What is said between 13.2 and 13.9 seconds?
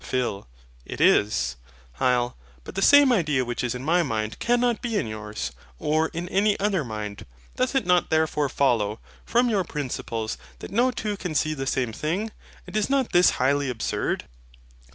highly,